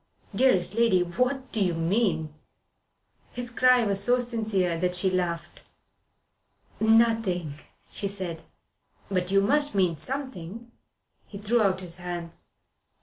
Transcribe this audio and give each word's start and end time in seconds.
Dearest 0.33 0.73
lady, 0.73 1.03
what 1.03 1.51
do 1.51 1.63
you 1.63 1.75
mean?" 1.75 2.33
His 3.33 3.51
cry 3.51 3.83
was 3.83 4.03
so 4.03 4.17
sincere 4.17 4.75
that 4.79 4.95
she 4.95 5.11
laughed. 5.11 5.59
"Nothing," 6.79 7.53
she 7.91 8.07
said. 8.07 8.41
"But 9.09 9.29
you 9.29 9.41
must 9.41 9.75
mean 9.75 9.97
something." 9.97 10.71
He 11.27 11.37
threw 11.37 11.61
out 11.61 11.81
his 11.81 11.97
hands. 11.97 12.49